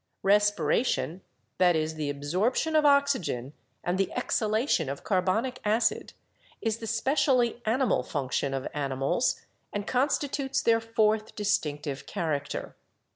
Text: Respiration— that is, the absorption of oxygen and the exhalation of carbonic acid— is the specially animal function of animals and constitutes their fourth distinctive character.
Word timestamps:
Respiration— 0.23 1.21
that 1.59 1.75
is, 1.75 1.93
the 1.93 2.09
absorption 2.09 2.75
of 2.75 2.87
oxygen 2.87 3.53
and 3.83 3.99
the 3.99 4.11
exhalation 4.13 4.89
of 4.89 5.03
carbonic 5.03 5.59
acid— 5.63 6.13
is 6.59 6.77
the 6.79 6.87
specially 6.87 7.61
animal 7.67 8.01
function 8.01 8.55
of 8.55 8.67
animals 8.73 9.41
and 9.71 9.85
constitutes 9.85 10.59
their 10.63 10.81
fourth 10.81 11.35
distinctive 11.35 12.07
character. 12.07 12.75